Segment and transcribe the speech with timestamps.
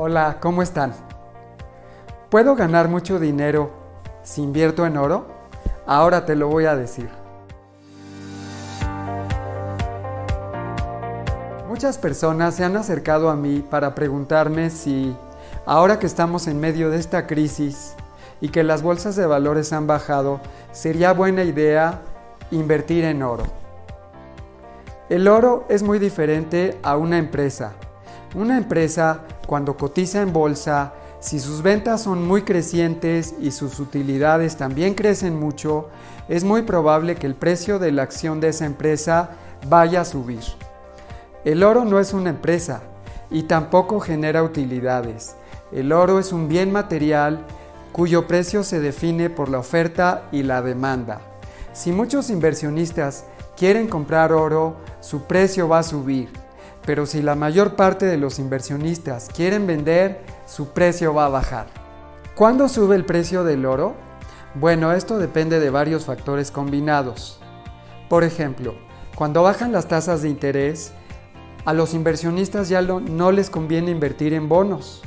[0.00, 0.92] Hola, ¿cómo están?
[2.30, 3.72] ¿Puedo ganar mucho dinero
[4.22, 5.26] si invierto en oro?
[5.88, 7.08] Ahora te lo voy a decir.
[11.68, 15.16] Muchas personas se han acercado a mí para preguntarme si,
[15.66, 17.96] ahora que estamos en medio de esta crisis
[18.40, 20.40] y que las bolsas de valores han bajado,
[20.70, 22.02] sería buena idea
[22.52, 23.46] invertir en oro.
[25.08, 27.72] El oro es muy diferente a una empresa.
[28.36, 34.58] Una empresa, cuando cotiza en bolsa, si sus ventas son muy crecientes y sus utilidades
[34.58, 35.88] también crecen mucho,
[36.28, 39.30] es muy probable que el precio de la acción de esa empresa
[39.66, 40.42] vaya a subir.
[41.46, 42.82] El oro no es una empresa
[43.30, 45.34] y tampoco genera utilidades.
[45.72, 47.46] El oro es un bien material
[47.90, 51.22] cuyo precio se define por la oferta y la demanda.
[51.72, 53.24] Si muchos inversionistas
[53.56, 56.28] quieren comprar oro, su precio va a subir.
[56.88, 61.66] Pero si la mayor parte de los inversionistas quieren vender, su precio va a bajar.
[62.34, 63.94] ¿Cuándo sube el precio del oro?
[64.54, 67.40] Bueno, esto depende de varios factores combinados.
[68.08, 68.74] Por ejemplo,
[69.16, 70.92] cuando bajan las tasas de interés,
[71.66, 75.02] a los inversionistas ya no les conviene invertir en bonos.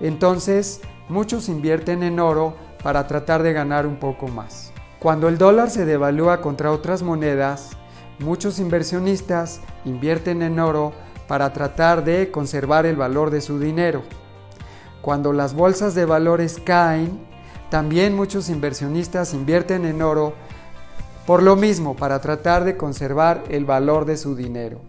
[0.00, 4.72] Entonces, muchos invierten en oro para tratar de ganar un poco más.
[5.00, 7.72] Cuando el dólar se devalúa contra otras monedas,
[8.20, 10.94] muchos inversionistas invierten en oro
[11.30, 14.02] para tratar de conservar el valor de su dinero.
[15.00, 17.20] Cuando las bolsas de valores caen,
[17.70, 20.34] también muchos inversionistas invierten en oro
[21.28, 24.80] por lo mismo, para tratar de conservar el valor de su dinero.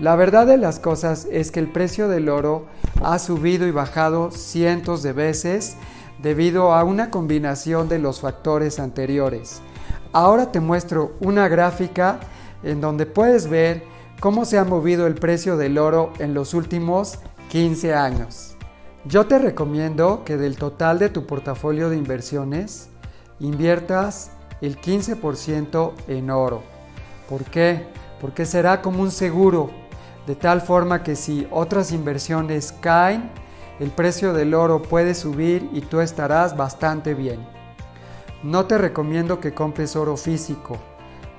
[0.00, 2.66] La verdad de las cosas es que el precio del oro
[3.02, 5.76] ha subido y bajado cientos de veces
[6.22, 9.62] debido a una combinación de los factores anteriores.
[10.12, 12.20] Ahora te muestro una gráfica
[12.62, 13.82] en donde puedes ver
[14.20, 17.18] cómo se ha movido el precio del oro en los últimos
[17.48, 18.54] 15 años.
[19.06, 22.90] Yo te recomiendo que del total de tu portafolio de inversiones
[23.40, 26.62] inviertas el 15% en oro.
[27.30, 27.86] ¿Por qué?
[28.20, 29.70] Porque será como un seguro,
[30.26, 33.30] de tal forma que si otras inversiones caen,
[33.78, 37.40] el precio del oro puede subir y tú estarás bastante bien.
[38.42, 40.76] No te recomiendo que compres oro físico.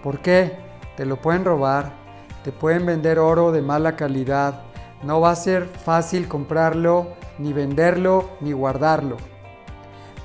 [0.01, 0.57] ¿Por qué?
[0.97, 2.00] Te lo pueden robar,
[2.43, 4.61] te pueden vender oro de mala calidad.
[5.03, 9.17] No va a ser fácil comprarlo, ni venderlo, ni guardarlo.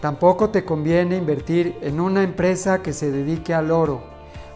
[0.00, 4.02] Tampoco te conviene invertir en una empresa que se dedique al oro.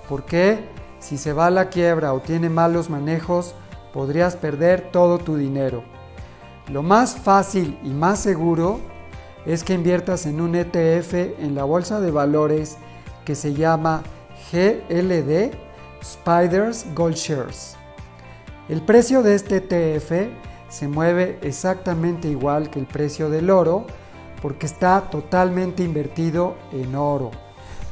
[0.08, 0.68] ¿Por qué?
[0.98, 3.54] Si se va a la quiebra o tiene malos manejos,
[3.92, 5.82] podrías perder todo tu dinero.
[6.70, 8.80] Lo más fácil y más seguro
[9.46, 12.76] es que inviertas en un ETF en la bolsa de valores
[13.24, 14.02] que se llama
[14.52, 15.69] GLD
[16.02, 17.76] Spiders Gold Shares.
[18.68, 20.30] El precio de este ETF
[20.68, 23.86] se mueve exactamente igual que el precio del oro
[24.40, 27.30] porque está totalmente invertido en oro.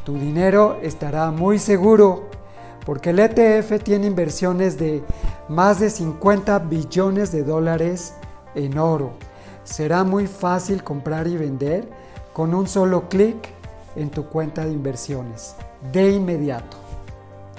[0.04, 2.28] Tu dinero estará muy seguro
[2.86, 5.02] porque el ETF tiene inversiones de
[5.48, 8.14] más de 50 billones de dólares
[8.54, 9.12] en oro.
[9.64, 11.88] Será muy fácil comprar y vender
[12.32, 13.36] con un solo clic
[13.96, 15.54] en tu cuenta de inversiones,
[15.92, 16.87] de inmediato.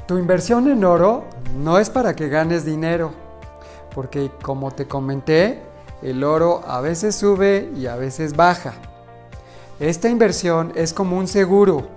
[0.09, 1.25] Tu inversión en oro
[1.55, 3.11] no es para que ganes dinero,
[3.93, 5.61] porque como te comenté,
[6.01, 8.73] el oro a veces sube y a veces baja.
[9.79, 11.89] Esta inversión es como un seguro,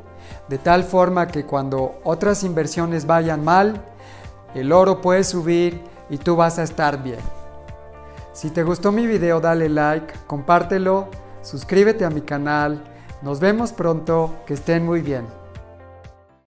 [0.46, 3.80] de tal forma que cuando otras inversiones vayan mal,
[4.54, 7.20] el oro puede subir y tú vas a estar bien.
[8.34, 11.08] Si te gustó mi video dale like, compártelo,
[11.40, 12.84] suscríbete a mi canal.
[13.22, 15.24] Nos vemos pronto, que estén muy bien.